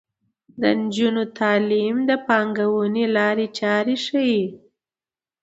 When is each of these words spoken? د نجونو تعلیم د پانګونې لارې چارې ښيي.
د 0.61 0.63
نجونو 0.79 1.23
تعلیم 1.39 1.95
د 2.09 2.11
پانګونې 2.27 3.05
لارې 3.17 3.47
چارې 3.59 3.95
ښيي. 4.05 4.43